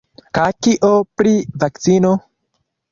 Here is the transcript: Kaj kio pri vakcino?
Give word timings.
Kaj 0.37 0.45
kio 0.67 0.91
pri 1.21 1.37
vakcino? 1.67 2.17